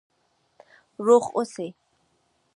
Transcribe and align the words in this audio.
روغ 1.05 1.23
اوسئ؟ 1.35 1.67